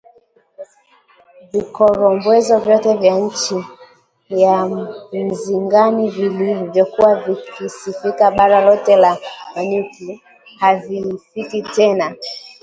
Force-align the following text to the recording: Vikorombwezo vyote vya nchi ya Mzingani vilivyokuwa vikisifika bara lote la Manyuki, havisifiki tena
Vikorombwezo 1.51 2.53
vyote 2.63 2.93
vya 2.97 3.15
nchi 3.19 3.65
ya 4.29 4.65
Mzingani 5.13 6.09
vilivyokuwa 6.09 7.15
vikisifika 7.15 8.31
bara 8.31 8.61
lote 8.65 8.95
la 8.95 9.17
Manyuki, 9.55 10.21
havisifiki 10.59 11.61
tena 11.61 12.15